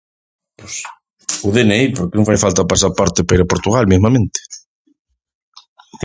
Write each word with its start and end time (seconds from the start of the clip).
Pois 0.57 0.75
o 1.47 1.49
de 1.55 1.61
ene 1.65 1.75
i 1.85 1.85
porque 1.95 2.15
non 2.17 2.27
fai 2.29 2.37
falta 2.43 2.65
o 2.65 2.71
pasaporte 2.73 3.25
para 3.25 3.35
ir 3.37 3.41
a 3.43 3.51
Portughal, 3.51 3.85
mismamente. 3.87 4.39